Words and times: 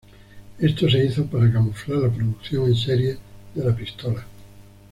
Esto 0.57 0.89
se 0.89 1.05
hizo 1.05 1.27
para 1.27 1.53
camuflar 1.53 1.99
la 1.99 2.09
producción 2.09 2.65
en 2.65 2.75
serie 2.75 3.19
de 3.53 3.63
la 3.63 3.75
pistola. 3.75 4.25